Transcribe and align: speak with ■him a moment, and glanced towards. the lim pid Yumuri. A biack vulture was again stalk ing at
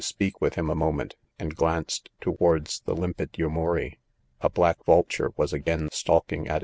speak 0.03 0.41
with 0.41 0.55
■him 0.55 0.71
a 0.71 0.73
moment, 0.73 1.15
and 1.37 1.55
glanced 1.55 2.09
towards. 2.21 2.79
the 2.79 2.95
lim 2.95 3.13
pid 3.13 3.33
Yumuri. 3.33 3.97
A 4.41 4.49
biack 4.49 4.83
vulture 4.83 5.31
was 5.37 5.53
again 5.53 5.89
stalk 5.91 6.31
ing 6.33 6.47
at 6.47 6.59